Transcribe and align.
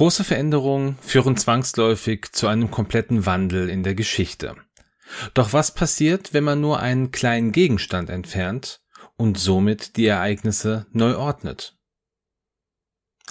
Große 0.00 0.24
Veränderungen 0.24 0.96
führen 1.02 1.36
zwangsläufig 1.36 2.32
zu 2.32 2.46
einem 2.46 2.70
kompletten 2.70 3.26
Wandel 3.26 3.68
in 3.68 3.82
der 3.82 3.94
Geschichte. 3.94 4.56
Doch 5.34 5.52
was 5.52 5.74
passiert, 5.74 6.32
wenn 6.32 6.42
man 6.42 6.58
nur 6.58 6.80
einen 6.80 7.10
kleinen 7.10 7.52
Gegenstand 7.52 8.08
entfernt 8.08 8.80
und 9.18 9.38
somit 9.38 9.98
die 9.98 10.06
Ereignisse 10.06 10.86
neu 10.92 11.18
ordnet? 11.18 11.76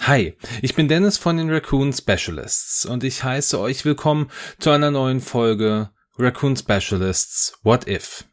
Hi, 0.02 0.36
ich 0.62 0.76
bin 0.76 0.86
Dennis 0.86 1.18
von 1.18 1.38
den 1.38 1.50
Raccoon 1.50 1.92
Specialists 1.92 2.86
und 2.86 3.02
ich 3.02 3.24
heiße 3.24 3.58
euch 3.58 3.84
willkommen 3.84 4.30
zu 4.60 4.70
einer 4.70 4.92
neuen 4.92 5.20
Folge 5.20 5.90
Raccoon 6.18 6.56
Specialists 6.56 7.58
What 7.64 7.88
If? 7.88 8.29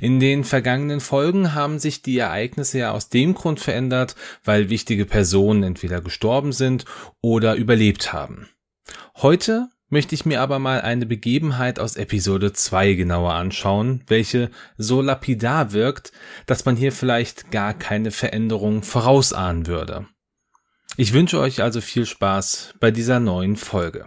In 0.00 0.20
den 0.20 0.44
vergangenen 0.44 1.00
Folgen 1.00 1.54
haben 1.54 1.78
sich 1.78 2.02
die 2.02 2.18
Ereignisse 2.18 2.78
ja 2.78 2.92
aus 2.92 3.08
dem 3.08 3.34
Grund 3.34 3.60
verändert, 3.60 4.16
weil 4.44 4.70
wichtige 4.70 5.06
Personen 5.06 5.62
entweder 5.62 6.00
gestorben 6.00 6.52
sind 6.52 6.84
oder 7.20 7.54
überlebt 7.54 8.12
haben. 8.12 8.48
Heute 9.16 9.68
möchte 9.88 10.14
ich 10.14 10.26
mir 10.26 10.40
aber 10.42 10.58
mal 10.58 10.80
eine 10.80 11.06
Begebenheit 11.06 11.80
aus 11.80 11.96
Episode 11.96 12.52
2 12.52 12.94
genauer 12.94 13.34
anschauen, 13.34 14.02
welche 14.06 14.50
so 14.76 15.00
lapidar 15.00 15.72
wirkt, 15.72 16.12
dass 16.46 16.64
man 16.64 16.76
hier 16.76 16.92
vielleicht 16.92 17.50
gar 17.50 17.74
keine 17.74 18.10
Veränderung 18.10 18.82
vorausahnen 18.82 19.66
würde. 19.66 20.06
Ich 20.96 21.12
wünsche 21.12 21.38
euch 21.38 21.62
also 21.62 21.80
viel 21.80 22.06
Spaß 22.06 22.74
bei 22.80 22.90
dieser 22.90 23.20
neuen 23.20 23.56
Folge. 23.56 24.06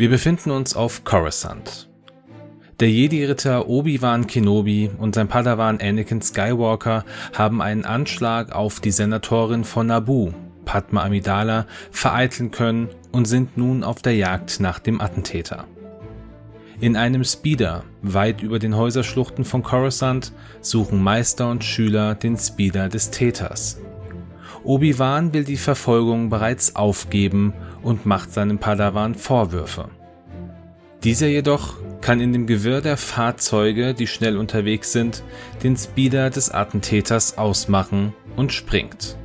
Wir 0.00 0.10
befinden 0.10 0.52
uns 0.52 0.76
auf 0.76 1.02
Coruscant. 1.02 1.88
Der 2.78 2.88
Jedi-Ritter 2.88 3.68
Obi-Wan 3.68 4.28
Kenobi 4.28 4.88
und 4.96 5.16
sein 5.16 5.26
Padawan 5.26 5.80
Anakin 5.80 6.22
Skywalker 6.22 7.04
haben 7.34 7.60
einen 7.60 7.84
Anschlag 7.84 8.52
auf 8.52 8.78
die 8.78 8.92
Senatorin 8.92 9.64
von 9.64 9.88
Naboo, 9.88 10.32
Padma 10.64 11.02
Amidala, 11.02 11.66
vereiteln 11.90 12.52
können 12.52 12.90
und 13.10 13.24
sind 13.24 13.56
nun 13.56 13.82
auf 13.82 14.00
der 14.00 14.14
Jagd 14.14 14.60
nach 14.60 14.78
dem 14.78 15.00
Attentäter. 15.00 15.64
In 16.78 16.94
einem 16.94 17.24
Speeder 17.24 17.82
weit 18.00 18.40
über 18.40 18.60
den 18.60 18.76
Häuserschluchten 18.76 19.44
von 19.44 19.64
Coruscant 19.64 20.32
suchen 20.60 21.02
Meister 21.02 21.50
und 21.50 21.64
Schüler 21.64 22.14
den 22.14 22.36
Speeder 22.36 22.88
des 22.88 23.10
Täters. 23.10 23.80
Obi-Wan 24.64 25.32
will 25.32 25.44
die 25.44 25.56
Verfolgung 25.56 26.30
bereits 26.30 26.76
aufgeben 26.76 27.52
und 27.82 28.06
macht 28.06 28.32
seinem 28.32 28.58
Padawan 28.58 29.14
Vorwürfe. 29.14 29.88
Dieser 31.04 31.28
jedoch 31.28 31.74
kann 32.00 32.20
in 32.20 32.32
dem 32.32 32.46
Gewirr 32.46 32.80
der 32.80 32.96
Fahrzeuge, 32.96 33.94
die 33.94 34.06
schnell 34.06 34.36
unterwegs 34.36 34.92
sind, 34.92 35.22
den 35.62 35.76
Speeder 35.76 36.30
des 36.30 36.50
Attentäters 36.50 37.38
ausmachen 37.38 38.14
und 38.36 38.52
springt. 38.52 39.16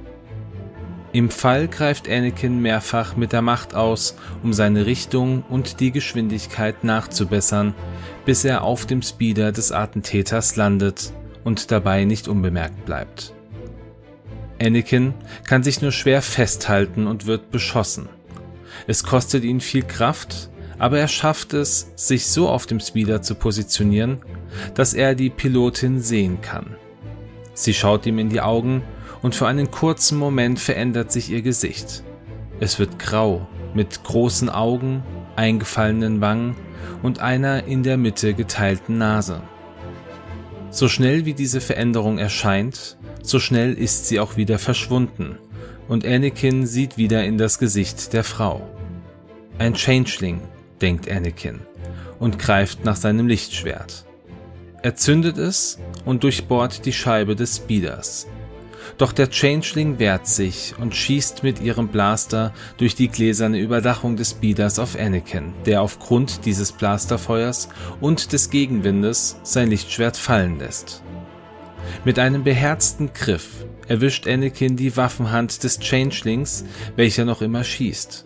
Im 1.14 1.30
Fall 1.30 1.68
greift 1.68 2.10
Anakin 2.10 2.60
mehrfach 2.60 3.16
mit 3.16 3.34
der 3.34 3.44
Macht 3.44 3.76
aus, 3.76 4.16
um 4.42 4.52
seine 4.52 4.88
Richtung 4.88 5.44
und 5.48 5.80
die 5.80 5.92
Geschwindigkeit 5.92 6.84
nachzubessern, 6.84 7.76
bis 8.26 8.44
er 8.46 8.64
auf 8.64 8.88
dem 8.88 9.04
Speeder 9.04 9.52
des 9.52 9.72
Attentäters 9.72 10.56
landet 10.56 11.14
und 11.44 11.72
dabei 11.72 12.06
nicht 12.06 12.28
unbemerkt 12.28 12.86
bleibt. 12.86 13.34
Anakin 14.62 15.14
kann 15.46 15.64
sich 15.64 15.82
nur 15.82 15.92
schwer 15.92 16.22
festhalten 16.22 17.08
und 17.08 17.26
wird 17.26 17.52
beschossen. 17.52 18.10
Es 18.88 19.04
kostet 19.04 19.44
ihn 19.44 19.62
viel 19.62 19.84
Kraft, 19.84 20.50
aber 20.80 21.00
er 21.00 21.08
schafft 21.08 21.54
es, 21.54 21.92
sich 21.96 22.28
so 22.28 22.50
auf 22.50 22.66
dem 22.66 22.80
Speeder 22.80 23.22
zu 23.22 23.36
positionieren, 23.36 24.22
dass 24.76 24.94
er 24.94 25.16
die 25.16 25.30
Pilotin 25.30 26.00
sehen 26.00 26.42
kann. 26.42 26.76
Sie 27.54 27.74
schaut 27.74 28.06
ihm 28.06 28.20
in 28.20 28.30
die 28.30 28.42
Augen 28.42 28.84
und 29.22 29.36
für 29.36 29.48
einen 29.48 29.72
kurzen 29.72 30.18
Moment 30.18 30.60
verändert 30.60 31.12
sich 31.12 31.30
ihr 31.30 31.42
Gesicht. 31.42 32.04
Es 32.60 32.80
wird 32.80 33.00
grau, 33.00 33.48
mit 33.74 34.04
großen 34.04 34.50
Augen, 34.50 35.04
eingefallenen 35.36 36.22
Wangen 36.22 36.56
und 37.02 37.20
einer 37.20 37.66
in 37.66 37.84
der 37.84 37.98
Mitte 37.98 38.34
geteilten 38.34 38.98
Nase. 38.98 39.42
So 40.70 40.88
schnell 40.88 41.26
wie 41.26 41.34
diese 41.34 41.62
Veränderung 41.62 42.18
erscheint, 42.18 42.98
so 43.24 43.40
schnell 43.40 43.74
ist 43.74 44.08
sie 44.08 44.20
auch 44.20 44.38
wieder 44.38 44.60
verschwunden 44.60 45.38
und 45.88 46.06
Anakin 46.06 46.68
sieht 46.68 46.98
wieder 46.98 47.24
in 47.24 47.38
das 47.38 47.58
Gesicht 47.58 48.14
der 48.14 48.24
Frau. 48.24 48.70
Ein 49.58 49.74
Changeling, 49.76 50.42
denkt 50.82 51.10
Anakin 51.10 51.62
und 52.20 52.38
greift 52.38 52.86
nach 52.86 52.98
seinem 52.98 53.28
Lichtschwert. 53.28 54.06
Er 54.82 54.96
zündet 54.96 55.38
es 55.38 55.80
und 56.04 56.24
durchbohrt 56.24 56.86
die 56.86 56.94
Scheibe 56.94 57.36
des 57.36 57.58
Speeders. 57.58 58.28
Doch 58.98 59.14
der 59.14 59.30
Changeling 59.30 59.98
wehrt 59.98 60.28
sich 60.28 60.76
und 60.78 60.94
schießt 60.94 61.42
mit 61.42 61.62
ihrem 61.62 61.88
Blaster 61.88 62.54
durch 62.78 62.96
die 62.96 63.08
gläserne 63.08 63.60
Überdachung 63.60 64.18
des 64.18 64.32
Speeders 64.32 64.80
auf 64.80 65.00
Anakin, 65.00 65.54
der 65.66 65.82
aufgrund 65.82 66.46
dieses 66.46 66.74
Blasterfeuers 66.74 67.70
und 68.02 68.34
des 68.34 68.50
Gegenwindes 68.50 69.38
sein 69.44 69.70
Lichtschwert 69.70 70.18
fallen 70.18 70.60
lässt. 70.60 71.02
Mit 72.06 72.20
einem 72.20 72.44
beherzten 72.44 73.12
Griff 73.14 73.66
erwischt 73.88 74.28
Anakin 74.28 74.76
die 74.76 74.96
Waffenhand 74.98 75.64
des 75.64 75.80
Changelings, 75.80 76.66
welcher 76.96 77.26
noch 77.26 77.42
immer 77.42 77.64
schießt. 77.64 78.26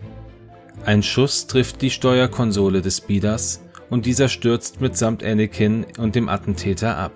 Ein 0.86 1.04
Schuss 1.04 1.48
trifft 1.48 1.82
die 1.82 1.90
Steuerkonsole 1.90 2.82
des 2.82 2.98
Speeders 2.98 3.62
und 3.90 4.06
dieser 4.06 4.30
stürzt 4.30 4.82
mitsamt 4.82 5.24
Anakin 5.24 5.86
und 5.98 6.16
dem 6.16 6.30
Attentäter 6.30 6.98
ab. 6.98 7.14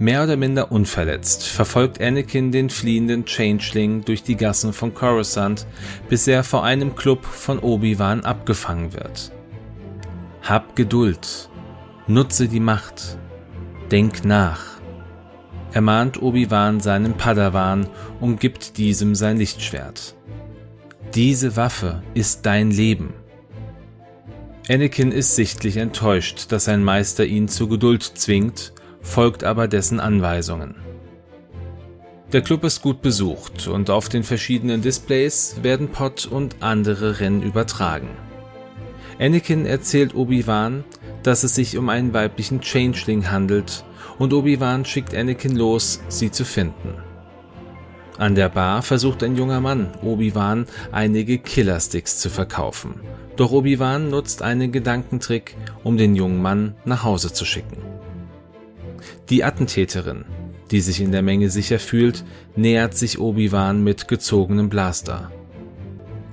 Mehr 0.00 0.22
oder 0.22 0.36
minder 0.36 0.70
unverletzt 0.70 1.48
verfolgt 1.48 2.00
Anakin 2.00 2.52
den 2.52 2.70
fliehenden 2.70 3.24
Changeling 3.24 4.04
durch 4.04 4.22
die 4.22 4.36
Gassen 4.36 4.72
von 4.72 4.94
Coruscant, 4.94 5.66
bis 6.08 6.28
er 6.28 6.44
vor 6.44 6.64
einem 6.64 6.94
Club 6.94 7.24
von 7.24 7.58
Obi-Wan 7.58 8.20
abgefangen 8.20 8.92
wird. 8.92 9.32
Hab 10.42 10.76
Geduld, 10.76 11.48
nutze 12.06 12.46
die 12.46 12.60
Macht, 12.60 13.18
denk 13.90 14.24
nach 14.24 14.77
ermahnt 15.78 16.20
Obi-Wan 16.20 16.80
seinen 16.80 17.14
Padawan 17.14 17.86
und 18.20 18.40
gibt 18.40 18.78
diesem 18.78 19.14
sein 19.14 19.36
Lichtschwert. 19.36 20.16
Diese 21.14 21.54
Waffe 21.54 22.02
ist 22.14 22.46
dein 22.46 22.72
Leben. 22.72 23.14
Anakin 24.68 25.12
ist 25.12 25.36
sichtlich 25.36 25.76
enttäuscht, 25.76 26.46
dass 26.50 26.64
sein 26.64 26.82
Meister 26.82 27.24
ihn 27.24 27.46
zur 27.46 27.68
Geduld 27.68 28.02
zwingt, 28.02 28.72
folgt 29.02 29.44
aber 29.44 29.68
dessen 29.68 30.00
Anweisungen. 30.00 30.74
Der 32.32 32.42
Club 32.42 32.64
ist 32.64 32.82
gut 32.82 33.00
besucht 33.00 33.68
und 33.68 33.88
auf 33.88 34.08
den 34.08 34.24
verschiedenen 34.24 34.82
Displays 34.82 35.58
werden 35.62 35.90
Pot 35.90 36.26
und 36.26 36.56
andere 36.58 37.20
Rennen 37.20 37.40
übertragen. 37.40 38.08
Anakin 39.20 39.64
erzählt 39.64 40.12
Obi-Wan, 40.16 40.82
dass 41.22 41.44
es 41.44 41.54
sich 41.54 41.78
um 41.78 41.88
einen 41.88 42.14
weiblichen 42.14 42.62
Changeling 42.62 43.30
handelt 43.30 43.84
und 44.18 44.32
Obi-Wan 44.32 44.84
schickt 44.84 45.14
Anakin 45.14 45.56
los, 45.56 46.00
sie 46.08 46.30
zu 46.30 46.44
finden. 46.44 46.94
An 48.18 48.34
der 48.34 48.48
Bar 48.48 48.82
versucht 48.82 49.22
ein 49.22 49.36
junger 49.36 49.60
Mann, 49.60 49.92
Obi-Wan 50.02 50.66
einige 50.90 51.38
Killersticks 51.38 52.18
zu 52.18 52.30
verkaufen. 52.30 53.00
Doch 53.36 53.52
Obi-Wan 53.52 54.10
nutzt 54.10 54.42
einen 54.42 54.72
Gedankentrick, 54.72 55.56
um 55.84 55.96
den 55.96 56.16
jungen 56.16 56.42
Mann 56.42 56.74
nach 56.84 57.04
Hause 57.04 57.32
zu 57.32 57.44
schicken. 57.44 57.78
Die 59.30 59.44
Attentäterin, 59.44 60.24
die 60.72 60.80
sich 60.80 61.00
in 61.00 61.12
der 61.12 61.22
Menge 61.22 61.48
sicher 61.48 61.78
fühlt, 61.78 62.24
nähert 62.56 62.96
sich 62.96 63.20
Obi-Wan 63.20 63.84
mit 63.84 64.08
gezogenem 64.08 64.68
Blaster. 64.68 65.30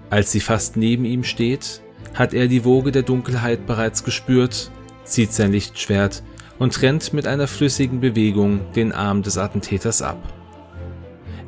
Als 0.09 0.31
sie 0.31 0.39
fast 0.39 0.77
neben 0.77 1.05
ihm 1.05 1.23
steht, 1.23 1.81
hat 2.15 2.33
er 2.33 2.47
die 2.47 2.65
Woge 2.65 2.91
der 2.91 3.03
Dunkelheit 3.03 3.67
bereits 3.67 4.03
gespürt, 4.03 4.71
zieht 5.03 5.33
sein 5.33 5.51
Lichtschwert 5.51 6.23
und 6.59 6.73
trennt 6.73 7.13
mit 7.13 7.27
einer 7.27 7.47
flüssigen 7.47 7.99
Bewegung 7.99 8.61
den 8.73 8.91
Arm 8.91 9.23
des 9.23 9.37
Attentäters 9.37 10.01
ab. 10.01 10.17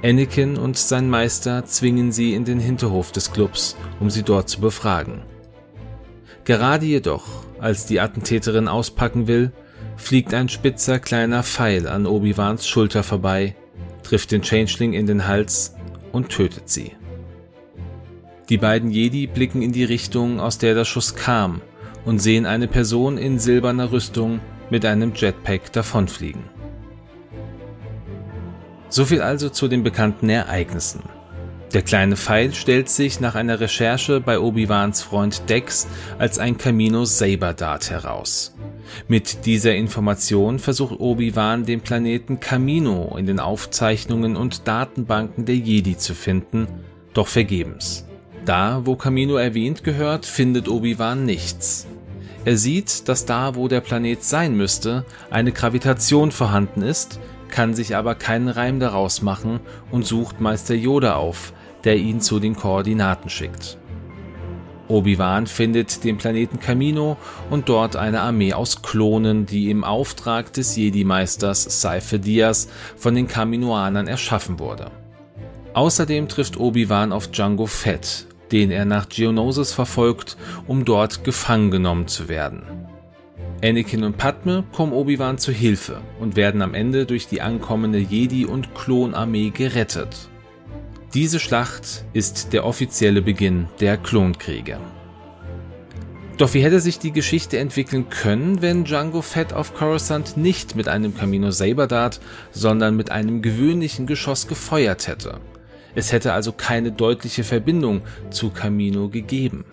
Anakin 0.03 0.57
und 0.57 0.77
sein 0.77 1.09
Meister 1.09 1.65
zwingen 1.65 2.11
sie 2.11 2.33
in 2.33 2.45
den 2.45 2.59
Hinterhof 2.59 3.11
des 3.11 3.31
Clubs, 3.31 3.75
um 3.99 4.09
sie 4.09 4.23
dort 4.23 4.47
zu 4.47 4.61
befragen. 4.61 5.23
Gerade 6.45 6.85
jedoch, 6.85 7.25
als 7.59 7.87
die 7.87 7.99
Attentäterin 7.99 8.67
auspacken 8.67 9.27
will, 9.27 9.51
fliegt 9.97 10.33
ein 10.33 10.49
spitzer 10.49 10.99
kleiner 10.99 11.43
Pfeil 11.43 11.87
an 11.87 12.05
Obi-Wans 12.05 12.67
Schulter 12.67 13.03
vorbei, 13.03 13.55
trifft 14.03 14.31
den 14.31 14.43
Changeling 14.43 14.93
in 14.93 15.07
den 15.07 15.27
Hals 15.27 15.75
und 16.11 16.29
tötet 16.29 16.69
sie. 16.69 16.91
Die 18.49 18.57
beiden 18.57 18.91
Jedi 18.91 19.27
blicken 19.27 19.61
in 19.61 19.73
die 19.73 19.83
Richtung, 19.83 20.39
aus 20.39 20.57
der 20.57 20.73
der 20.73 20.85
Schuss 20.85 21.15
kam, 21.15 21.61
und 22.05 22.19
sehen 22.19 22.45
eine 22.45 22.67
Person 22.67 23.17
in 23.17 23.39
silberner 23.39 23.91
Rüstung, 23.91 24.39
mit 24.69 24.85
einem 24.85 25.13
Jetpack 25.15 25.71
davonfliegen. 25.71 26.43
Soviel 28.89 29.21
also 29.21 29.49
zu 29.49 29.67
den 29.67 29.83
bekannten 29.83 30.29
Ereignissen. 30.29 31.03
Der 31.73 31.81
kleine 31.81 32.15
Pfeil 32.15 32.53
stellt 32.53 32.87
sich 32.87 33.19
nach 33.19 33.35
einer 33.35 33.59
Recherche 33.59 34.21
bei 34.21 34.39
Obi-Wans 34.39 35.01
Freund 35.01 35.49
Dex 35.49 35.85
als 36.17 36.39
ein 36.39 36.57
Camino 36.57 37.03
Saber 37.03 37.53
Dart 37.53 37.89
heraus. 37.89 38.55
Mit 39.09 39.45
dieser 39.45 39.75
Information 39.75 40.59
versucht 40.59 40.97
Obi-Wan 40.97 41.65
den 41.65 41.81
Planeten 41.81 42.39
Camino 42.39 43.17
in 43.17 43.25
den 43.25 43.41
Aufzeichnungen 43.41 44.37
und 44.37 44.65
Datenbanken 44.65 45.43
der 45.43 45.57
Jedi 45.57 45.97
zu 45.97 46.15
finden, 46.15 46.67
doch 47.13 47.27
vergebens. 47.27 48.05
Da, 48.45 48.85
wo 48.85 48.95
Camino 48.95 49.35
erwähnt 49.35 49.83
gehört, 49.83 50.25
findet 50.25 50.69
Obi-Wan 50.69 51.25
nichts. 51.25 51.85
Er 52.47 52.55
sieht, 52.55 53.09
dass 53.09 53.25
da, 53.25 53.55
wo 53.55 53.67
der 53.67 53.81
Planet 53.81 54.23
sein 54.23 54.55
müsste, 54.55 55.03
eine 55.29 55.51
Gravitation 55.51 56.31
vorhanden 56.31 56.81
ist, 56.81 57.19
kann 57.49 57.73
sich 57.73 57.93
aber 57.97 58.15
keinen 58.15 58.47
Reim 58.47 58.79
daraus 58.79 59.21
machen 59.21 59.59
und 59.91 60.05
sucht 60.05 60.39
Meister 60.39 60.73
Yoda 60.73 61.15
auf, 61.15 61.51
der 61.83 61.97
ihn 61.97 62.21
zu 62.21 62.39
den 62.39 62.55
Koordinaten 62.55 63.29
schickt. 63.29 63.77
Obi-Wan 64.87 65.45
findet 65.45 66.05
den 66.05 66.17
Planeten 66.17 66.61
Camino 66.61 67.17
und 67.49 67.67
dort 67.67 67.97
eine 67.97 68.21
Armee 68.21 68.53
aus 68.53 68.81
Klonen, 68.81 69.45
die 69.45 69.69
im 69.69 69.83
Auftrag 69.83 70.53
des 70.53 70.77
Jedi-Meisters 70.77 71.81
Seife 71.81 72.17
Diaz 72.17 72.69
von 72.95 73.13
den 73.13 73.27
Kaminoanern 73.27 74.07
erschaffen 74.07 74.57
wurde. 74.57 74.89
Außerdem 75.73 76.29
trifft 76.29 76.55
Obi-Wan 76.55 77.11
auf 77.11 77.27
Django 77.27 77.65
Fett, 77.65 78.25
den 78.51 78.71
er 78.71 78.85
nach 78.85 79.09
Geonosis 79.09 79.73
verfolgt, 79.73 80.37
um 80.67 80.85
dort 80.85 81.23
gefangen 81.23 81.71
genommen 81.71 82.07
zu 82.07 82.29
werden. 82.29 82.63
Anakin 83.63 84.03
und 84.03 84.17
Padme 84.17 84.63
kommen 84.71 84.93
Obi-Wan 84.93 85.39
zu 85.39 85.51
Hilfe 85.51 86.01
und 86.19 86.35
werden 86.35 86.61
am 86.61 86.75
Ende 86.75 87.05
durch 87.05 87.27
die 87.27 87.41
ankommende 87.41 87.97
Jedi- 87.99 88.45
und 88.45 88.75
Klonarmee 88.75 89.49
gerettet. 89.49 90.29
Diese 91.13 91.39
Schlacht 91.39 92.05
ist 92.13 92.53
der 92.53 92.65
offizielle 92.65 93.21
Beginn 93.21 93.67
der 93.79 93.97
Klonkriege. 93.97 94.77
Doch 96.37 96.53
wie 96.53 96.61
hätte 96.61 96.79
sich 96.79 96.99
die 96.99 97.11
Geschichte 97.11 97.57
entwickeln 97.57 98.09
können, 98.09 98.61
wenn 98.61 98.83
Django 98.83 99.23
Fett 99.23 99.53
auf 99.53 99.73
Coruscant 99.73 100.37
nicht 100.37 100.75
mit 100.75 100.87
einem 100.87 101.17
Camino 101.17 101.49
Saber 101.49 101.87
Dart, 101.87 102.19
sondern 102.51 102.95
mit 102.95 103.09
einem 103.09 103.41
gewöhnlichen 103.41 104.05
Geschoss 104.05 104.47
gefeuert 104.47 105.07
hätte? 105.07 105.39
Es 105.97 106.13
hätte 106.13 106.31
also 106.31 106.53
keine 106.53 106.93
deutliche 106.93 107.43
Verbindung 107.43 108.01
zu 108.29 108.51
Camino 108.51 109.09
gegeben. 109.09 109.65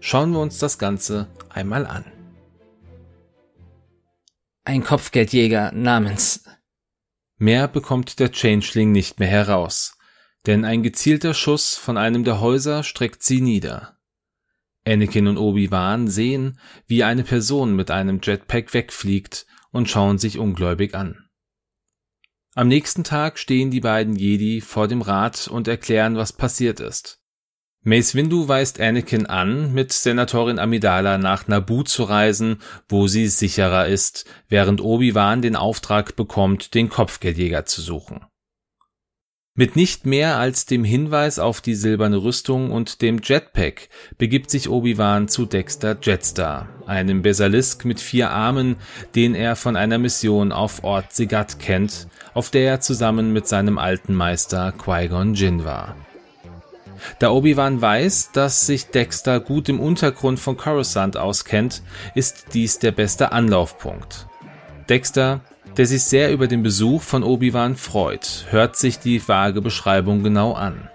Schauen 0.00 0.32
wir 0.32 0.40
uns 0.40 0.58
das 0.58 0.76
Ganze 0.76 1.28
einmal 1.48 1.86
an. 1.86 2.04
Ein 4.64 4.84
Kopfgeldjäger 4.84 5.72
namens. 5.72 6.44
Mehr 7.38 7.66
bekommt 7.66 8.18
der 8.18 8.30
Changeling 8.30 8.92
nicht 8.92 9.18
mehr 9.18 9.28
heraus 9.28 9.96
denn 10.46 10.64
ein 10.64 10.82
gezielter 10.82 11.34
Schuss 11.34 11.76
von 11.76 11.96
einem 11.96 12.24
der 12.24 12.40
Häuser 12.40 12.82
streckt 12.82 13.22
sie 13.22 13.40
nieder. 13.40 13.96
Anakin 14.86 15.28
und 15.28 15.38
Obi-Wan 15.38 16.08
sehen, 16.08 16.58
wie 16.86 17.04
eine 17.04 17.22
Person 17.22 17.76
mit 17.76 17.90
einem 17.90 18.20
Jetpack 18.22 18.74
wegfliegt 18.74 19.46
und 19.70 19.88
schauen 19.88 20.18
sich 20.18 20.38
ungläubig 20.38 20.94
an. 20.94 21.21
Am 22.54 22.68
nächsten 22.68 23.02
Tag 23.02 23.38
stehen 23.38 23.70
die 23.70 23.80
beiden 23.80 24.14
Jedi 24.14 24.60
vor 24.60 24.86
dem 24.86 25.00
Rat 25.00 25.48
und 25.48 25.68
erklären, 25.68 26.16
was 26.16 26.34
passiert 26.34 26.80
ist. 26.80 27.18
Mace 27.82 28.14
Windu 28.14 28.46
weist 28.46 28.78
Anakin 28.78 29.26
an, 29.26 29.72
mit 29.72 29.92
Senatorin 29.92 30.58
Amidala 30.58 31.16
nach 31.16 31.48
Naboo 31.48 31.82
zu 31.82 32.04
reisen, 32.04 32.58
wo 32.88 33.08
sie 33.08 33.26
sicherer 33.26 33.86
ist, 33.86 34.26
während 34.48 34.82
Obi-Wan 34.82 35.40
den 35.40 35.56
Auftrag 35.56 36.14
bekommt, 36.14 36.74
den 36.74 36.90
Kopfgeldjäger 36.90 37.64
zu 37.64 37.80
suchen. 37.80 38.26
Mit 39.54 39.76
nicht 39.76 40.06
mehr 40.06 40.38
als 40.38 40.64
dem 40.64 40.82
Hinweis 40.82 41.38
auf 41.38 41.60
die 41.60 41.74
silberne 41.74 42.22
Rüstung 42.22 42.70
und 42.70 43.02
dem 43.02 43.20
Jetpack 43.22 43.90
begibt 44.16 44.50
sich 44.50 44.70
Obi-Wan 44.70 45.28
zu 45.28 45.44
Dexter 45.44 45.94
Jetstar, 46.00 46.70
einem 46.86 47.20
Besalisk 47.20 47.84
mit 47.84 48.00
vier 48.00 48.30
Armen, 48.30 48.76
den 49.14 49.34
er 49.34 49.54
von 49.54 49.76
einer 49.76 49.98
Mission 49.98 50.52
auf 50.52 50.84
Ort 50.84 51.12
Segat 51.12 51.58
kennt, 51.58 52.08
auf 52.32 52.48
der 52.48 52.62
er 52.62 52.80
zusammen 52.80 53.34
mit 53.34 53.46
seinem 53.46 53.76
alten 53.76 54.14
Meister 54.14 54.72
Qui-Gon 54.72 55.34
Jinn 55.34 55.66
war. 55.66 55.96
Da 57.18 57.30
Obi-Wan 57.30 57.82
weiß, 57.82 58.30
dass 58.32 58.64
sich 58.64 58.86
Dexter 58.86 59.38
gut 59.38 59.68
im 59.68 59.80
Untergrund 59.80 60.40
von 60.40 60.56
Coruscant 60.56 61.18
auskennt, 61.18 61.82
ist 62.14 62.54
dies 62.54 62.78
der 62.78 62.92
beste 62.92 63.32
Anlaufpunkt. 63.32 64.28
Dexter 64.88 65.42
der 65.76 65.86
sich 65.86 66.04
sehr 66.04 66.32
über 66.32 66.46
den 66.46 66.62
Besuch 66.62 67.02
von 67.02 67.22
Obi-Wan 67.22 67.76
freut, 67.76 68.46
hört 68.50 68.76
sich 68.76 68.98
die 68.98 69.26
vage 69.26 69.62
Beschreibung 69.62 70.22
genau 70.22 70.52
an. 70.52 70.88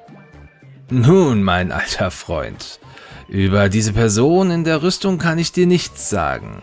Nun, 0.89 1.43
mein 1.43 1.71
alter 1.71 2.11
Freund, 2.11 2.79
über 3.27 3.69
diese 3.69 3.93
Person 3.93 4.51
in 4.51 4.63
der 4.63 4.83
Rüstung 4.83 5.17
kann 5.17 5.37
ich 5.37 5.51
dir 5.51 5.67
nichts 5.67 6.09
sagen. 6.09 6.61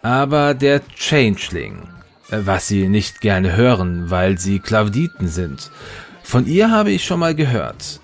Aber 0.00 0.54
der 0.54 0.80
Changeling, 0.96 1.88
was 2.30 2.68
sie 2.68 2.88
nicht 2.88 3.20
gerne 3.20 3.56
hören, 3.56 4.10
weil 4.10 4.38
sie 4.38 4.60
Klavditen 4.60 5.28
sind, 5.28 5.70
von 6.22 6.46
ihr 6.46 6.70
habe 6.70 6.92
ich 6.92 7.04
schon 7.04 7.20
mal 7.20 7.34
gehört. 7.34 8.00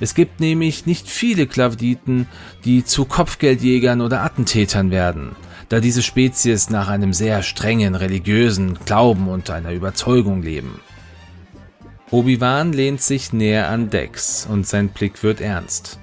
Es 0.00 0.14
gibt 0.14 0.40
nämlich 0.40 0.86
nicht 0.86 1.08
viele 1.08 1.46
Klavditen, 1.46 2.26
die 2.64 2.84
zu 2.84 3.04
Kopfgeldjägern 3.04 4.00
oder 4.00 4.22
Attentätern 4.22 4.90
werden 4.90 5.36
da 5.68 5.80
diese 5.80 6.02
Spezies 6.02 6.70
nach 6.70 6.88
einem 6.88 7.12
sehr 7.12 7.42
strengen 7.42 7.94
religiösen 7.94 8.78
Glauben 8.84 9.28
und 9.28 9.50
einer 9.50 9.72
Überzeugung 9.72 10.42
leben. 10.42 10.80
Obi-Wan 12.10 12.72
lehnt 12.72 13.02
sich 13.02 13.32
näher 13.32 13.68
an 13.68 13.90
Dex 13.90 14.46
und 14.50 14.66
sein 14.66 14.88
Blick 14.88 15.22
wird 15.22 15.40
ernst. 15.40 15.98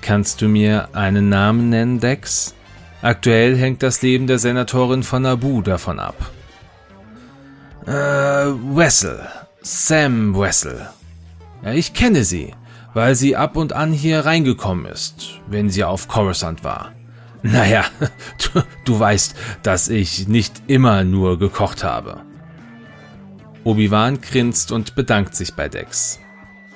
Kannst 0.00 0.42
du 0.42 0.48
mir 0.48 0.88
einen 0.94 1.28
Namen 1.28 1.68
nennen, 1.68 2.00
Dex? 2.00 2.54
Aktuell 3.02 3.56
hängt 3.56 3.82
das 3.82 4.02
Leben 4.02 4.26
der 4.26 4.38
Senatorin 4.38 5.04
von 5.04 5.22
Naboo 5.22 5.62
davon 5.62 6.00
ab. 6.00 6.32
Äh, 7.86 7.92
Wessel. 7.92 9.20
Sam 9.62 10.36
Wessel. 10.36 10.88
Ja, 11.62 11.72
ich 11.72 11.94
kenne 11.94 12.24
sie, 12.24 12.52
weil 12.94 13.14
sie 13.14 13.36
ab 13.36 13.56
und 13.56 13.72
an 13.72 13.92
hier 13.92 14.20
reingekommen 14.20 14.86
ist, 14.86 15.40
wenn 15.48 15.70
sie 15.70 15.84
auf 15.84 16.08
Coruscant 16.08 16.64
war. 16.64 16.95
Naja, 17.52 17.84
du, 18.54 18.62
du 18.84 18.98
weißt, 18.98 19.36
dass 19.62 19.88
ich 19.88 20.26
nicht 20.26 20.62
immer 20.66 21.04
nur 21.04 21.38
gekocht 21.38 21.84
habe. 21.84 22.22
Obi-Wan 23.64 24.20
grinst 24.20 24.72
und 24.72 24.94
bedankt 24.94 25.34
sich 25.34 25.54
bei 25.54 25.68
Dex. 25.68 26.20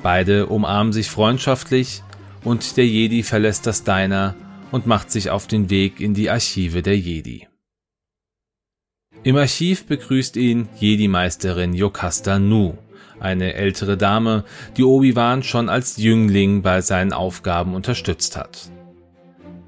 Beide 0.02 0.47
umarmen 0.47 0.92
sich 0.92 1.11
freundschaftlich 1.11 2.02
und 2.44 2.76
der 2.76 2.87
Jedi 2.87 3.23
verlässt 3.23 3.66
das 3.66 3.85
Diner 3.85 4.35
und 4.71 4.87
macht 4.87 5.11
sich 5.11 5.30
auf 5.30 5.47
den 5.47 5.71
Weg 5.71 6.00
in 6.00 6.14
die 6.14 6.30
Archive 6.30 6.83
der 6.83 6.97
Jedi. 6.97 7.47
Im 9.23 9.37
Archiv 9.37 9.87
begrüßt 9.87 10.37
ihn 10.37 10.68
Jedi-Meisterin 10.78 11.75
Yokasta 11.75 12.38
Nu, 12.38 12.78
eine 13.18 13.54
ältere 13.54 13.97
Dame, 13.97 14.44
die 14.76 14.85
Obi-Wan 14.85 15.42
schon 15.42 15.68
als 15.68 15.97
Jüngling 15.97 16.62
bei 16.62 16.80
seinen 16.80 17.12
Aufgaben 17.12 17.75
unterstützt 17.75 18.37
hat. 18.37 18.71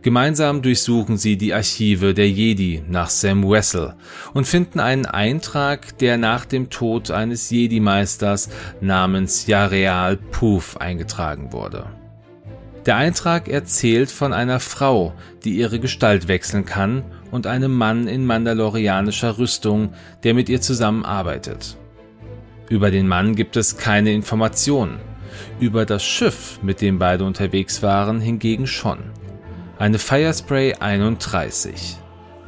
Gemeinsam 0.03 0.63
durchsuchen 0.63 1.17
sie 1.17 1.37
die 1.37 1.55
Archive 1.55 2.13
der 2.13 2.29
Jedi 2.29 2.83
nach 2.89 3.09
Sam 3.09 3.49
Wessel 3.49 3.95
und 4.35 4.49
finden 4.49 4.81
einen 4.81 5.07
Eintrag, 5.07 5.97
der 5.99 6.19
nach 6.19 6.45
dem 6.45 6.71
Tod 6.71 7.13
eines 7.13 7.51
Jedi-Meisters 7.51 8.49
namens 8.81 9.47
Yareal 9.47 10.17
Poof 10.17 10.77
eingetragen 10.79 11.53
wurde. 11.53 11.87
Der 12.85 12.97
Eintrag 12.97 13.47
erzählt 13.47 14.11
von 14.11 14.33
einer 14.33 14.59
Frau, 14.59 15.15
die 15.45 15.53
ihre 15.53 15.79
Gestalt 15.79 16.27
wechseln 16.27 16.65
kann 16.65 17.05
und 17.31 17.47
einem 17.47 17.73
Mann 17.73 18.09
in 18.09 18.27
mandalorianischer 18.27 19.39
Rüstung, 19.39 19.93
der 20.25 20.35
mit 20.35 20.49
ihr 20.49 20.61
zusammenarbeitet. 20.61 21.77
Über 22.69 22.91
den 22.91 23.07
Mann 23.07 23.37
gibt 23.37 23.57
es 23.57 23.77
keine 23.77 24.13
Informationen. 24.13 24.99
Über 25.61 25.87
das 25.87 26.03
Schiff, 26.03 26.59
mit 26.61 26.81
dem 26.81 26.99
beide 26.99 27.25
unterwegs 27.25 27.85
waren, 27.85 28.21
hingegen 28.21 28.67
schon 28.67 28.99
eine 29.83 29.99
Firespray 29.99 30.75
31. 30.75 31.97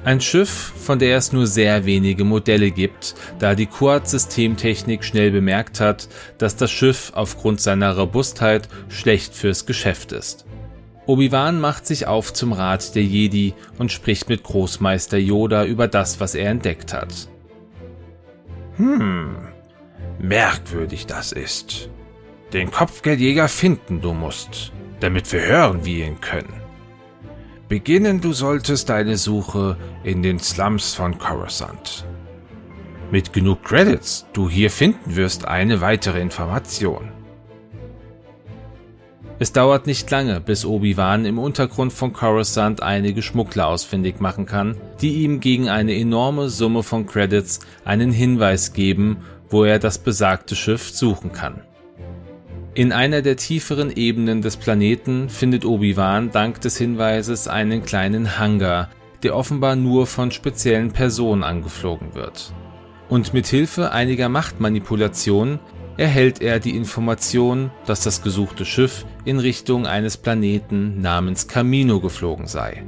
Ein 0.05 0.21
Schiff, 0.21 0.73
von 0.81 1.01
der 1.01 1.17
es 1.17 1.33
nur 1.33 1.49
sehr 1.49 1.85
wenige 1.85 2.23
Modelle 2.23 2.71
gibt, 2.71 3.17
da 3.41 3.57
die 3.57 3.67
Quad-Systemtechnik 3.67 5.03
schnell 5.03 5.33
bemerkt 5.33 5.81
hat, 5.81 6.09
dass 6.39 6.55
das 6.55 6.71
Schiff 6.71 7.11
aufgrund 7.13 7.61
seiner 7.61 7.97
Robustheit 7.97 8.69
schlecht 8.89 9.35
fürs 9.35 9.67
Geschäft 9.67 10.13
ist. 10.13 10.47
Obi-Wan 11.07 11.61
macht 11.61 11.89
sich 11.89 12.07
auf 12.07 12.33
zum 12.33 12.53
Rat 12.53 12.95
der 12.95 13.03
Jedi 13.03 13.55
und 13.79 13.91
spricht 13.91 14.29
mit 14.29 14.45
Großmeister 14.45 15.19
Yoda 15.19 15.65
über 15.65 15.89
das, 15.89 16.21
was 16.21 16.37
er 16.37 16.51
entdeckt 16.51 16.95
hat. 16.95 17.29
Hm, 18.77 19.39
merkwürdig 20.21 21.07
das 21.07 21.33
ist. 21.33 21.91
Den 22.53 22.71
Kopfgeldjäger 22.71 23.49
finden 23.49 24.01
du 24.01 24.13
musst, 24.13 24.71
damit 25.01 25.33
wir 25.33 25.45
hören, 25.45 25.85
wie 25.85 26.05
ihn 26.05 26.21
können. 26.21 26.64
Beginnen 27.69 28.21
du 28.21 28.35
solltest 28.35 28.91
deine 28.91 29.17
Suche 29.17 29.79
in 30.03 30.23
den 30.23 30.39
Slums 30.39 30.95
von 30.95 31.17
Coruscant. 31.19 32.05
Mit 33.11 33.33
genug 33.33 33.65
Credits 33.65 34.27
du 34.35 34.51
hier 34.51 34.71
finden 34.71 35.17
wirst 35.17 35.49
eine 35.49 35.81
weitere 35.81 36.21
Information. 36.21 37.11
Es 39.39 39.53
dauert 39.53 39.87
nicht 39.87 40.11
lange, 40.11 40.41
bis 40.41 40.67
Obi-Wan 40.67 41.25
im 41.25 41.39
Untergrund 41.39 41.93
von 41.93 42.13
Coruscant 42.13 42.83
einige 42.83 43.23
Schmuggler 43.23 43.67
ausfindig 43.67 44.21
machen 44.21 44.45
kann, 44.45 44.77
die 45.01 45.25
ihm 45.25 45.41
gegen 45.41 45.71
eine 45.71 45.97
enorme 45.97 46.51
Summe 46.51 46.83
von 46.83 47.07
Credits 47.07 47.61
einen 47.85 48.13
Hinweis 48.13 48.75
geben, 48.75 49.25
wo 49.49 49.65
er 49.65 49.79
das 49.79 49.99
besagte 49.99 50.55
Schiff 50.55 50.91
suchen 50.91 51.33
kann. 51.33 51.63
In 52.77 52.91
einer 52.91 53.23
der 53.23 53.37
tieferen 53.37 53.93
Ebenen 53.95 54.43
des 54.43 54.57
Planeten 54.57 55.29
findet 55.29 55.65
Obi-Wan 55.65 56.33
dank 56.33 56.61
des 56.61 56.77
Hinweises 56.77 57.47
einen 57.47 57.85
kleinen 57.85 58.37
Hangar, 58.37 58.91
der 59.23 59.37
offenbar 59.37 59.77
nur 59.77 60.09
von 60.09 60.33
speziellen 60.33 60.91
Personen 60.91 61.45
angeflogen 61.45 62.17
wird. 62.17 62.53
Und 63.09 63.33
mit 63.33 63.47
Hilfe 63.47 63.93
einiger 63.93 64.29
Machtmanipulationen 64.29 65.61
erhält 65.97 66.43
er 66.43 66.59
die 66.59 66.77
Information, 66.77 67.71
dass 67.87 68.03
das 68.03 68.23
gesuchte 68.23 68.65
Schiff 68.65 69.07
in 69.25 69.39
Richtung 69.39 69.87
eines 69.87 70.17
Planeten 70.17 71.01
namens 71.01 71.47
Camino 71.47 72.01
geflogen 72.01 72.49
sei. 72.49 72.83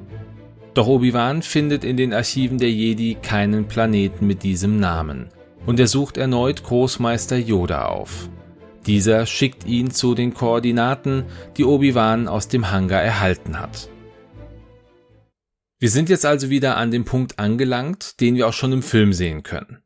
Doch 0.75 0.89
Obi-Wan 0.89 1.43
findet 1.43 1.85
in 1.85 1.97
den 1.97 2.13
Archiven 2.13 2.59
der 2.59 2.73
Jedi 2.73 3.17
keinen 3.23 3.69
Planeten 3.69 4.27
mit 4.27 4.43
diesem 4.43 4.81
Namen 4.81 5.29
und 5.65 5.79
er 5.79 5.87
sucht 5.87 6.17
erneut 6.17 6.65
Großmeister 6.65 7.37
Yoda 7.37 7.87
auf. 7.87 8.29
Dieser 8.87 9.27
schickt 9.27 9.67
ihn 9.67 9.91
zu 9.91 10.15
den 10.15 10.33
Koordinaten, 10.33 11.25
die 11.57 11.65
Obi-Wan 11.65 12.29
aus 12.29 12.49
dem 12.49 12.71
Hangar 12.71 13.03
erhalten 13.03 13.59
hat. 13.59 13.89
Wir 15.79 15.91
sind 15.91 16.09
jetzt 16.09 16.25
also 16.25 16.49
wieder 16.49 16.77
an 16.77 16.91
dem 16.91 17.05
Punkt 17.05 17.39
angelangt, 17.39 18.21
den 18.21 18.37
wir 18.37 18.47
auch 18.47 18.53
schon 18.53 18.73
im 18.73 18.83
Film 18.83 19.13
sehen 19.13 19.43
können. 19.43 19.83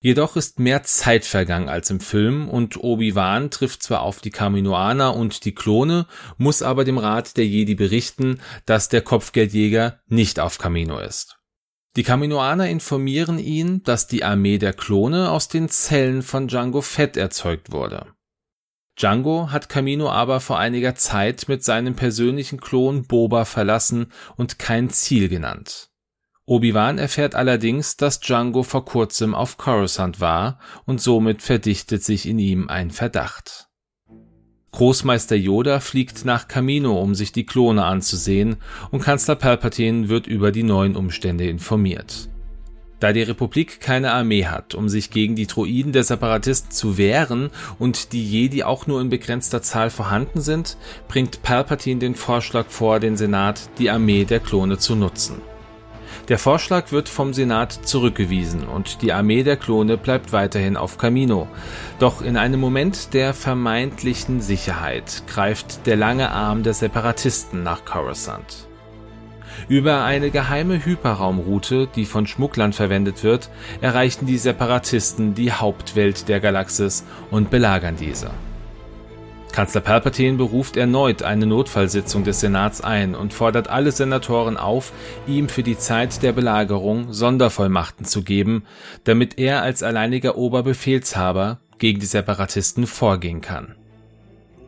Jedoch 0.00 0.36
ist 0.36 0.58
mehr 0.58 0.82
Zeit 0.82 1.24
vergangen 1.24 1.70
als 1.70 1.88
im 1.88 1.98
Film 1.98 2.48
und 2.50 2.76
Obi-Wan 2.76 3.50
trifft 3.50 3.82
zwar 3.82 4.02
auf 4.02 4.20
die 4.20 4.30
Kaminoaner 4.30 5.16
und 5.16 5.46
die 5.46 5.54
Klone, 5.54 6.06
muss 6.36 6.60
aber 6.60 6.84
dem 6.84 6.98
Rat 6.98 7.38
der 7.38 7.46
Jedi 7.46 7.74
berichten, 7.74 8.40
dass 8.66 8.90
der 8.90 9.00
Kopfgeldjäger 9.00 10.00
nicht 10.06 10.38
auf 10.38 10.58
Kamino 10.58 10.98
ist. 10.98 11.38
Die 11.96 12.02
Kaminoaner 12.02 12.68
informieren 12.68 13.38
ihn, 13.38 13.82
dass 13.82 14.06
die 14.06 14.24
Armee 14.24 14.58
der 14.58 14.74
Klone 14.74 15.30
aus 15.30 15.48
den 15.48 15.70
Zellen 15.70 16.22
von 16.22 16.48
Django 16.48 16.82
Fett 16.82 17.16
erzeugt 17.16 17.72
wurde. 17.72 18.13
Django 18.96 19.50
hat 19.50 19.68
Kamino 19.68 20.08
aber 20.10 20.40
vor 20.40 20.58
einiger 20.58 20.94
Zeit 20.94 21.46
mit 21.48 21.64
seinem 21.64 21.96
persönlichen 21.96 22.60
Klon 22.60 23.06
Boba 23.06 23.44
verlassen 23.44 24.06
und 24.36 24.58
kein 24.58 24.90
Ziel 24.90 25.28
genannt. 25.28 25.90
Obi-Wan 26.46 26.98
erfährt 26.98 27.34
allerdings, 27.34 27.96
dass 27.96 28.20
Django 28.20 28.62
vor 28.62 28.84
kurzem 28.84 29.34
auf 29.34 29.56
Coruscant 29.56 30.20
war 30.20 30.58
und 30.84 31.00
somit 31.00 31.42
verdichtet 31.42 32.04
sich 32.04 32.26
in 32.26 32.38
ihm 32.38 32.68
ein 32.68 32.90
Verdacht. 32.90 33.68
Großmeister 34.72 35.36
Yoda 35.36 35.80
fliegt 35.80 36.24
nach 36.24 36.48
Kamino, 36.48 37.00
um 37.00 37.14
sich 37.14 37.32
die 37.32 37.46
Klone 37.46 37.84
anzusehen, 37.84 38.56
und 38.90 39.02
Kanzler 39.02 39.36
Palpatine 39.36 40.08
wird 40.08 40.26
über 40.26 40.50
die 40.50 40.64
neuen 40.64 40.96
Umstände 40.96 41.48
informiert. 41.48 42.28
Da 43.00 43.12
die 43.12 43.22
Republik 43.22 43.80
keine 43.80 44.12
Armee 44.12 44.46
hat, 44.46 44.74
um 44.74 44.88
sich 44.88 45.10
gegen 45.10 45.34
die 45.36 45.46
Droiden 45.46 45.92
der 45.92 46.04
Separatisten 46.04 46.70
zu 46.70 46.96
wehren 46.96 47.50
und 47.78 48.12
die 48.12 48.24
Jedi 48.24 48.62
auch 48.62 48.86
nur 48.86 49.00
in 49.00 49.10
begrenzter 49.10 49.62
Zahl 49.62 49.90
vorhanden 49.90 50.40
sind, 50.40 50.76
bringt 51.08 51.42
Palpatine 51.42 52.00
den 52.00 52.14
Vorschlag 52.14 52.66
vor, 52.68 53.00
den 53.00 53.16
Senat 53.16 53.68
die 53.78 53.90
Armee 53.90 54.24
der 54.24 54.40
Klone 54.40 54.78
zu 54.78 54.94
nutzen. 54.94 55.42
Der 56.28 56.38
Vorschlag 56.38 56.90
wird 56.90 57.10
vom 57.10 57.34
Senat 57.34 57.72
zurückgewiesen 57.72 58.66
und 58.66 59.02
die 59.02 59.12
Armee 59.12 59.42
der 59.42 59.58
Klone 59.58 59.98
bleibt 59.98 60.32
weiterhin 60.32 60.78
auf 60.78 60.96
Camino. 60.96 61.48
Doch 61.98 62.22
in 62.22 62.38
einem 62.38 62.60
Moment 62.60 63.12
der 63.12 63.34
vermeintlichen 63.34 64.40
Sicherheit 64.40 65.24
greift 65.26 65.86
der 65.86 65.96
lange 65.96 66.30
Arm 66.30 66.62
der 66.62 66.72
Separatisten 66.72 67.62
nach 67.62 67.84
Coruscant. 67.84 68.68
Über 69.68 70.04
eine 70.04 70.30
geheime 70.30 70.84
Hyperraumroute, 70.84 71.88
die 71.94 72.04
von 72.04 72.26
Schmugglern 72.26 72.72
verwendet 72.72 73.22
wird, 73.24 73.50
erreichen 73.80 74.26
die 74.26 74.38
Separatisten 74.38 75.34
die 75.34 75.52
Hauptwelt 75.52 76.28
der 76.28 76.40
Galaxis 76.40 77.04
und 77.30 77.50
belagern 77.50 77.96
diese. 77.96 78.30
Kanzler 79.54 79.82
Palpatine 79.82 80.36
beruft 80.36 80.76
erneut 80.76 81.22
eine 81.22 81.46
Notfallsitzung 81.46 82.24
des 82.24 82.40
Senats 82.40 82.80
ein 82.80 83.14
und 83.14 83.32
fordert 83.32 83.68
alle 83.68 83.92
Senatoren 83.92 84.56
auf, 84.56 84.92
ihm 85.28 85.48
für 85.48 85.62
die 85.62 85.78
Zeit 85.78 86.24
der 86.24 86.32
Belagerung 86.32 87.12
Sondervollmachten 87.12 88.04
zu 88.04 88.24
geben, 88.24 88.64
damit 89.04 89.38
er 89.38 89.62
als 89.62 89.84
alleiniger 89.84 90.36
Oberbefehlshaber 90.36 91.58
gegen 91.78 92.00
die 92.00 92.06
Separatisten 92.06 92.88
vorgehen 92.88 93.42
kann. 93.42 93.76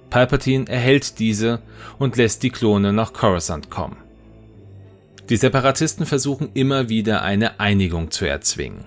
Palpatine 0.08 0.68
erhält 0.68 1.18
diese 1.18 1.62
und 1.98 2.16
lässt 2.16 2.44
die 2.44 2.50
Klone 2.50 2.92
nach 2.92 3.12
Coruscant 3.12 3.70
kommen. 3.70 3.96
Die 5.28 5.36
Separatisten 5.36 6.06
versuchen 6.06 6.50
immer 6.54 6.88
wieder 6.88 7.22
eine 7.22 7.58
Einigung 7.58 8.12
zu 8.12 8.26
erzwingen. 8.26 8.84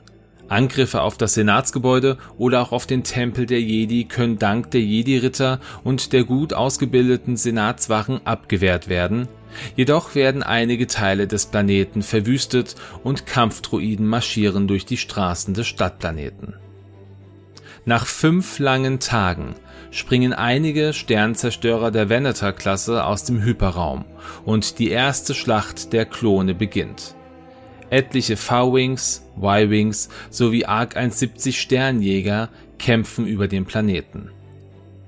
Angriffe 0.47 1.01
auf 1.01 1.17
das 1.17 1.33
Senatsgebäude 1.33 2.17
oder 2.37 2.61
auch 2.61 2.71
auf 2.71 2.87
den 2.87 3.03
Tempel 3.03 3.45
der 3.45 3.61
Jedi 3.61 4.05
können 4.05 4.39
dank 4.39 4.71
der 4.71 4.81
Jedi-Ritter 4.81 5.59
und 5.83 6.13
der 6.13 6.23
gut 6.23 6.53
ausgebildeten 6.53 7.35
Senatswachen 7.35 8.25
abgewehrt 8.25 8.87
werden, 8.87 9.27
jedoch 9.75 10.15
werden 10.15 10.41
einige 10.41 10.87
Teile 10.87 11.27
des 11.27 11.45
Planeten 11.47 12.01
verwüstet 12.01 12.75
und 13.03 13.25
Kampfdruiden 13.25 14.07
marschieren 14.07 14.67
durch 14.67 14.85
die 14.85 14.97
Straßen 14.97 15.53
des 15.53 15.67
Stadtplaneten. 15.67 16.55
Nach 17.85 18.05
fünf 18.05 18.59
langen 18.59 18.99
Tagen 18.99 19.55
springen 19.91 20.33
einige 20.33 20.93
Sternzerstörer 20.93 21.91
der 21.91 22.09
Venator-Klasse 22.09 23.03
aus 23.03 23.23
dem 23.23 23.41
Hyperraum 23.43 24.05
und 24.45 24.79
die 24.79 24.89
erste 24.89 25.33
Schlacht 25.33 25.93
der 25.93 26.05
Klone 26.05 26.53
beginnt. 26.53 27.15
Etliche 27.89 28.37
V-Wings, 28.37 29.25
Y-Wings 29.37 30.09
sowie 30.29 30.65
Arc 30.65 30.95
170 30.95 31.59
Sternjäger 31.59 32.49
kämpfen 32.77 33.25
über 33.25 33.47
den 33.47 33.65
Planeten. 33.65 34.29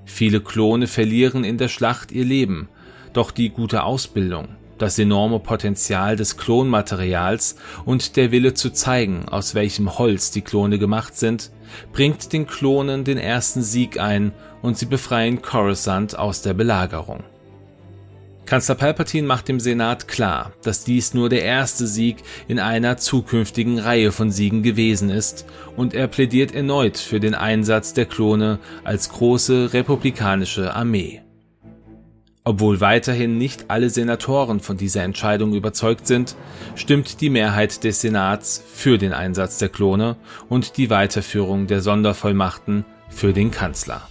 Viele 0.04 0.40
Klone 0.40 0.88
verlieren 0.88 1.44
in 1.44 1.58
der 1.58 1.68
Schlacht 1.68 2.10
ihr 2.10 2.24
Leben, 2.24 2.68
doch 3.12 3.30
die 3.30 3.50
gute 3.50 3.84
Ausbildung, 3.84 4.48
das 4.78 4.98
enorme 4.98 5.38
Potenzial 5.38 6.16
des 6.16 6.36
Klonmaterials 6.36 7.56
und 7.84 8.16
der 8.16 8.32
Wille 8.32 8.54
zu 8.54 8.70
zeigen, 8.70 9.28
aus 9.28 9.54
welchem 9.54 9.96
Holz 9.98 10.32
die 10.32 10.42
Klone 10.42 10.78
gemacht 10.78 11.16
sind, 11.16 11.52
bringt 11.92 12.32
den 12.32 12.46
Klonen 12.46 13.04
den 13.04 13.18
ersten 13.18 13.62
Sieg 13.62 13.98
ein 13.98 14.32
und 14.62 14.78
sie 14.78 14.86
befreien 14.86 15.42
Coruscant 15.42 16.18
aus 16.18 16.42
der 16.42 16.54
Belagerung. 16.54 17.24
Kanzler 18.44 18.74
Palpatine 18.74 19.26
macht 19.26 19.48
dem 19.48 19.60
Senat 19.60 20.08
klar, 20.08 20.52
dass 20.62 20.84
dies 20.84 21.14
nur 21.14 21.28
der 21.28 21.42
erste 21.42 21.86
Sieg 21.86 22.16
in 22.48 22.58
einer 22.58 22.96
zukünftigen 22.96 23.78
Reihe 23.78 24.12
von 24.12 24.30
Siegen 24.30 24.62
gewesen 24.62 25.10
ist, 25.10 25.46
und 25.76 25.94
er 25.94 26.08
plädiert 26.08 26.54
erneut 26.54 26.98
für 26.98 27.20
den 27.20 27.34
Einsatz 27.34 27.94
der 27.94 28.06
Klone 28.06 28.58
als 28.84 29.08
große 29.08 29.72
republikanische 29.72 30.74
Armee. 30.74 31.22
Obwohl 32.44 32.80
weiterhin 32.80 33.38
nicht 33.38 33.66
alle 33.68 33.88
Senatoren 33.88 34.58
von 34.58 34.76
dieser 34.76 35.04
Entscheidung 35.04 35.54
überzeugt 35.54 36.08
sind, 36.08 36.34
stimmt 36.74 37.20
die 37.20 37.30
Mehrheit 37.30 37.84
des 37.84 38.00
Senats 38.00 38.62
für 38.72 38.98
den 38.98 39.12
Einsatz 39.12 39.58
der 39.58 39.68
Klone 39.68 40.16
und 40.48 40.76
die 40.76 40.90
Weiterführung 40.90 41.68
der 41.68 41.80
Sondervollmachten 41.80 42.84
für 43.08 43.32
den 43.32 43.52
Kanzler. 43.52 44.08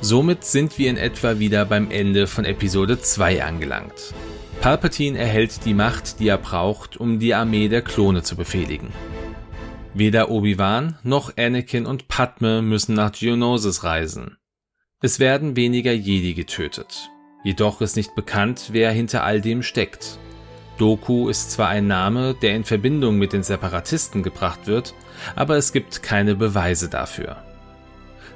Somit 0.00 0.44
sind 0.44 0.78
wir 0.78 0.90
in 0.90 0.96
etwa 0.96 1.38
wieder 1.38 1.64
beim 1.64 1.90
Ende 1.90 2.26
von 2.26 2.44
Episode 2.44 3.00
2 3.00 3.44
angelangt. 3.44 4.14
Palpatine 4.60 5.18
erhält 5.18 5.64
die 5.64 5.74
Macht, 5.74 6.18
die 6.18 6.28
er 6.28 6.38
braucht, 6.38 6.96
um 6.96 7.20
die 7.20 7.34
Armee 7.34 7.68
der 7.68 7.82
Klone 7.82 8.22
zu 8.24 8.34
befehligen. 8.34 8.88
Weder 9.94 10.30
Obi-Wan 10.30 10.98
noch 11.04 11.36
Anakin 11.36 11.86
und 11.86 12.08
Padme 12.08 12.62
müssen 12.62 12.94
nach 12.94 13.12
Geonosis 13.12 13.84
reisen. 13.84 14.37
Es 15.00 15.20
werden 15.20 15.54
weniger 15.54 15.92
Jedi 15.92 16.34
getötet. 16.34 17.08
Jedoch 17.44 17.80
ist 17.80 17.94
nicht 17.94 18.16
bekannt, 18.16 18.70
wer 18.72 18.90
hinter 18.90 19.22
all 19.22 19.40
dem 19.40 19.62
steckt. 19.62 20.18
Doku 20.76 21.28
ist 21.28 21.52
zwar 21.52 21.68
ein 21.68 21.86
Name, 21.86 22.34
der 22.34 22.56
in 22.56 22.64
Verbindung 22.64 23.16
mit 23.16 23.32
den 23.32 23.44
Separatisten 23.44 24.24
gebracht 24.24 24.66
wird, 24.66 24.94
aber 25.36 25.56
es 25.56 25.72
gibt 25.72 26.02
keine 26.02 26.34
Beweise 26.34 26.88
dafür. 26.88 27.36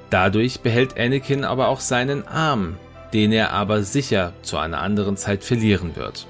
Dadurch 0.09 0.61
behält 0.61 0.97
Anakin 0.97 1.43
aber 1.43 1.67
auch 1.67 1.81
seinen 1.81 2.29
Arm, 2.29 2.77
den 3.13 3.33
er 3.33 3.51
aber 3.51 3.83
sicher 3.83 4.33
zu 4.43 4.57
einer 4.57 4.83
anderen 4.83 5.17
Zeit 5.17 5.43
verlieren 5.43 5.97
wird. 5.97 6.29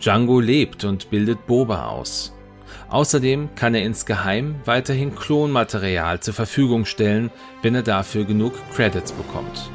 Django 0.00 0.40
lebt 0.40 0.82
und 0.82 1.08
bildet 1.08 1.46
Boba 1.46 1.86
aus. 1.86 2.35
Außerdem 2.88 3.54
kann 3.54 3.74
er 3.74 3.82
insgeheim 3.82 4.56
weiterhin 4.64 5.14
Klonmaterial 5.14 6.20
zur 6.20 6.34
Verfügung 6.34 6.84
stellen, 6.84 7.30
wenn 7.62 7.74
er 7.74 7.82
dafür 7.82 8.24
genug 8.24 8.54
Credits 8.74 9.12
bekommt. 9.12 9.70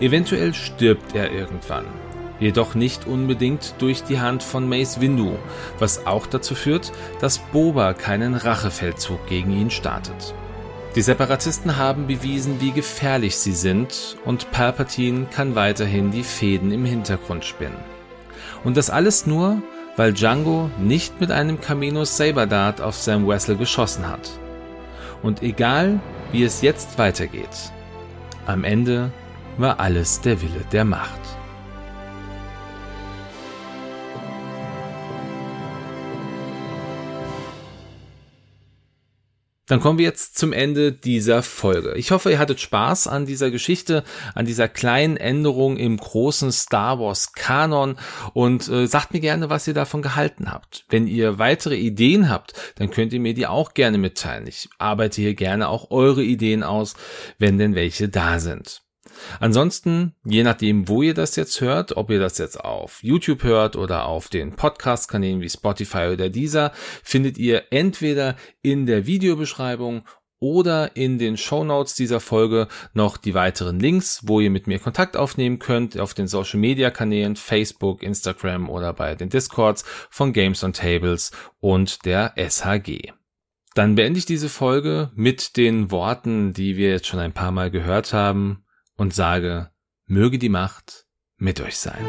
Eventuell 0.00 0.54
stirbt 0.54 1.14
er 1.14 1.32
irgendwann. 1.32 1.86
jedoch 2.40 2.74
nicht 2.74 3.06
unbedingt 3.06 3.74
durch 3.78 4.02
die 4.02 4.20
Hand 4.20 4.42
von 4.42 4.68
Mace 4.68 5.00
Windu, 5.00 5.36
was 5.78 6.06
auch 6.06 6.26
dazu 6.26 6.54
führt, 6.54 6.92
dass 7.20 7.38
Boba 7.38 7.94
keinen 7.94 8.34
Rachefeldzug 8.34 9.26
gegen 9.26 9.52
ihn 9.52 9.70
startet. 9.70 10.34
Die 10.94 11.02
Separatisten 11.02 11.76
haben 11.76 12.06
bewiesen, 12.06 12.60
wie 12.60 12.72
gefährlich 12.72 13.36
sie 13.36 13.52
sind, 13.52 14.16
und 14.24 14.50
Palpatine 14.50 15.26
kann 15.30 15.54
weiterhin 15.54 16.10
die 16.10 16.22
Fäden 16.22 16.72
im 16.72 16.84
Hintergrund 16.84 17.44
spinnen. 17.44 17.76
Und 18.64 18.76
das 18.76 18.90
alles 18.90 19.26
nur, 19.26 19.62
weil 19.98 20.12
Django 20.12 20.70
nicht 20.78 21.20
mit 21.20 21.32
einem 21.32 21.60
Camino 21.60 22.04
Saber 22.04 22.46
Dart 22.46 22.80
auf 22.80 22.94
Sam 22.94 23.26
Wessel 23.26 23.56
geschossen 23.56 24.08
hat. 24.08 24.30
Und 25.24 25.42
egal, 25.42 25.98
wie 26.30 26.44
es 26.44 26.62
jetzt 26.62 26.98
weitergeht, 26.98 27.72
am 28.46 28.62
Ende 28.62 29.10
war 29.56 29.80
alles 29.80 30.20
der 30.20 30.40
Wille 30.40 30.64
der 30.70 30.84
Macht. 30.84 31.20
Dann 39.68 39.80
kommen 39.80 39.98
wir 39.98 40.06
jetzt 40.06 40.36
zum 40.38 40.52
Ende 40.52 40.92
dieser 40.92 41.42
Folge. 41.42 41.94
Ich 41.94 42.10
hoffe, 42.10 42.30
ihr 42.30 42.38
hattet 42.38 42.60
Spaß 42.60 43.06
an 43.06 43.26
dieser 43.26 43.50
Geschichte, 43.50 44.02
an 44.34 44.46
dieser 44.46 44.68
kleinen 44.68 45.16
Änderung 45.16 45.76
im 45.76 45.98
großen 45.98 46.50
Star 46.50 46.98
Wars 46.98 47.32
Kanon 47.32 47.96
und 48.32 48.68
äh, 48.68 48.86
sagt 48.86 49.12
mir 49.12 49.20
gerne, 49.20 49.50
was 49.50 49.68
ihr 49.68 49.74
davon 49.74 50.02
gehalten 50.02 50.50
habt. 50.50 50.84
Wenn 50.88 51.06
ihr 51.06 51.38
weitere 51.38 51.76
Ideen 51.76 52.28
habt, 52.28 52.54
dann 52.76 52.90
könnt 52.90 53.12
ihr 53.12 53.20
mir 53.20 53.34
die 53.34 53.46
auch 53.46 53.74
gerne 53.74 53.98
mitteilen. 53.98 54.46
Ich 54.46 54.68
arbeite 54.78 55.20
hier 55.20 55.34
gerne 55.34 55.68
auch 55.68 55.90
eure 55.90 56.22
Ideen 56.22 56.62
aus, 56.62 56.94
wenn 57.38 57.58
denn 57.58 57.74
welche 57.74 58.08
da 58.08 58.40
sind. 58.40 58.82
Ansonsten, 59.40 60.14
je 60.24 60.42
nachdem, 60.42 60.88
wo 60.88 61.02
ihr 61.02 61.14
das 61.14 61.36
jetzt 61.36 61.60
hört, 61.60 61.96
ob 61.96 62.10
ihr 62.10 62.20
das 62.20 62.38
jetzt 62.38 62.60
auf 62.60 63.02
YouTube 63.02 63.42
hört 63.42 63.76
oder 63.76 64.06
auf 64.06 64.28
den 64.28 64.56
Podcast-Kanälen 64.56 65.40
wie 65.40 65.50
Spotify 65.50 66.10
oder 66.12 66.28
dieser, 66.28 66.72
findet 67.02 67.38
ihr 67.38 67.64
entweder 67.70 68.36
in 68.62 68.86
der 68.86 69.06
Videobeschreibung 69.06 70.04
oder 70.40 70.96
in 70.96 71.18
den 71.18 71.36
Show 71.36 71.64
Notes 71.64 71.94
dieser 71.94 72.20
Folge 72.20 72.68
noch 72.94 73.16
die 73.16 73.34
weiteren 73.34 73.80
Links, 73.80 74.22
wo 74.24 74.40
ihr 74.40 74.50
mit 74.50 74.66
mir 74.66 74.78
Kontakt 74.78 75.16
aufnehmen 75.16 75.58
könnt 75.58 75.98
auf 75.98 76.14
den 76.14 76.28
Social 76.28 76.60
Media 76.60 76.90
Kanälen 76.90 77.36
Facebook, 77.36 78.02
Instagram 78.02 78.70
oder 78.70 78.92
bei 78.92 79.14
den 79.14 79.30
Discords 79.30 79.84
von 80.10 80.32
Games 80.32 80.62
on 80.62 80.72
Tables 80.72 81.32
und 81.60 82.04
der 82.04 82.34
SHG. 82.36 83.12
Dann 83.74 83.94
beende 83.94 84.18
ich 84.18 84.26
diese 84.26 84.48
Folge 84.48 85.10
mit 85.14 85.56
den 85.56 85.90
Worten, 85.90 86.52
die 86.52 86.76
wir 86.76 86.90
jetzt 86.90 87.06
schon 87.06 87.20
ein 87.20 87.32
paar 87.32 87.52
Mal 87.52 87.70
gehört 87.70 88.12
haben 88.12 88.64
und 88.98 89.14
sage, 89.14 89.70
möge 90.06 90.38
die 90.38 90.50
Macht 90.50 91.06
mit 91.38 91.60
euch 91.60 91.78
sein. 91.78 92.04